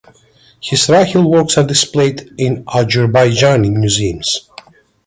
His 0.59 0.87
rahil 0.87 1.23
works 1.29 1.59
are 1.59 1.63
displayed 1.63 2.31
in 2.35 2.63
Azerbaijani 2.65 3.69
museums. 3.71 4.49